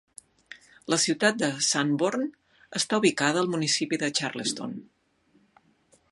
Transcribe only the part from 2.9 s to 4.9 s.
ubicada al municipi de Charlestown.